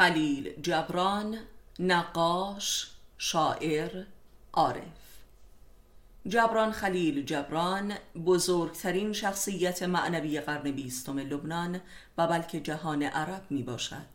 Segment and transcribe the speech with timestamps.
[0.00, 1.38] خلیل جبران
[1.78, 4.04] نقاش شاعر
[4.52, 4.82] عارف.
[6.28, 7.92] جبران خلیل جبران
[8.26, 11.80] بزرگترین شخصیت معنوی قرن بیستم لبنان
[12.18, 14.06] و بلکه جهان عرب می باشد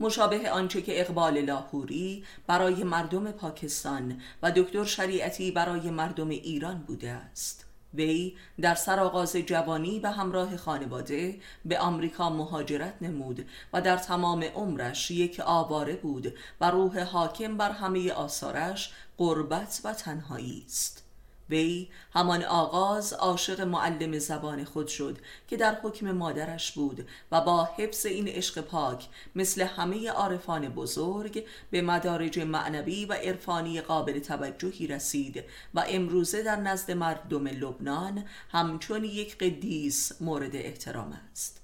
[0.00, 7.10] مشابه آنچه که اقبال لاهوری برای مردم پاکستان و دکتر شریعتی برای مردم ایران بوده
[7.10, 7.71] است.
[7.94, 15.10] وی در سرآغاز جوانی به همراه خانواده به آمریکا مهاجرت نمود و در تمام عمرش
[15.10, 21.11] یک آواره بود و روح حاکم بر همه آثارش قربت و تنهایی است.
[21.50, 27.68] وی همان آغاز عاشق معلم زبان خود شد که در حکم مادرش بود و با
[27.76, 34.86] حفظ این عشق پاک مثل همه عارفان بزرگ به مدارج معنوی و عرفانی قابل توجهی
[34.86, 41.61] رسید و امروزه در نزد مردم لبنان همچون یک قدیس مورد احترام است.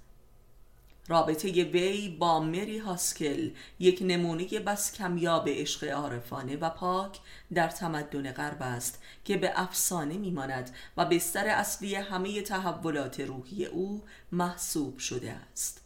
[1.08, 7.18] رابطه وی با مری هاسکل یک نمونه بس کمیاب عشق عارفانه و پاک
[7.54, 14.02] در تمدن غرب است که به افسانه میماند و بستر اصلی همه تحولات روحی او
[14.32, 15.80] محسوب شده است.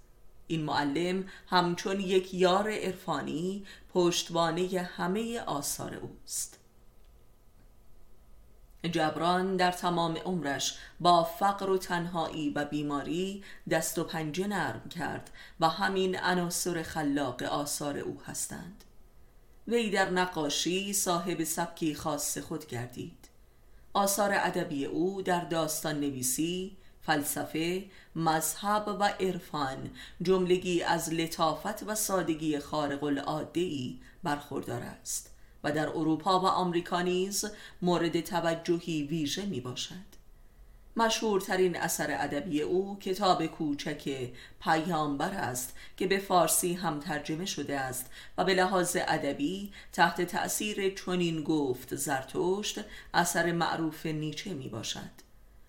[0.47, 3.65] این معلم همچون یک یار عرفانی
[3.95, 6.62] پشتوانه همه آثار اوست.
[8.89, 15.31] جبران در تمام عمرش با فقر و تنهایی و بیماری دست و پنجه نرم کرد
[15.61, 18.85] و همین عناصر خلاق آثار او هستند.
[19.69, 23.29] وی در نقاشی صاحب سبکی خاص خود گردید.
[23.93, 27.85] آثار ادبی او در داستان نویسی فلسفه،
[28.17, 29.91] مذهب و عرفان
[30.23, 35.32] جملگی از لطافت و سادگی خارق العاده برخوردار است.
[35.65, 37.45] و در اروپا و آمریکا نیز
[37.83, 40.13] مورد توجهی ویژه می باشد
[40.97, 48.11] مشهورترین اثر ادبی او کتاب کوچک پیامبر است که به فارسی هم ترجمه شده است
[48.39, 52.81] و به لحاظ ادبی تحت تأثیر چنین گفت زرتشت
[53.15, 55.23] اثر معروف نیچه می باشد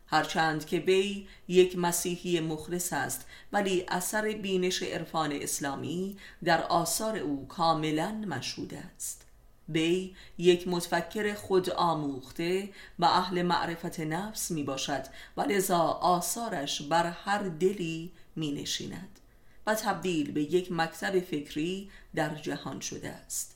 [0.07, 7.47] هرچند که وی یک مسیحی مخلص است ولی اثر بینش عرفان اسلامی در آثار او
[7.47, 9.25] کاملا مشهود است.
[9.69, 12.69] وی یک متفکر خود آموخته
[12.99, 15.03] و اهل معرفت نفس می باشد.
[15.37, 19.19] و لذا آثارش بر هر دلی می نشیند
[19.67, 23.55] و تبدیل به یک مکتب فکری در جهان شده است.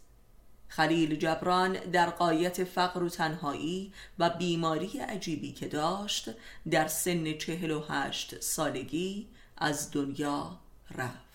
[0.67, 6.29] خلیل جبران در قایت فقر و تنهایی و بیماری عجیبی که داشت
[6.71, 10.59] در سن چهل و هشت سالگی از دنیا
[10.95, 11.26] رفت.